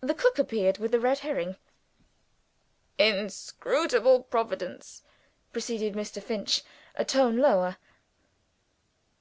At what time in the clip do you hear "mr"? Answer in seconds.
5.94-6.22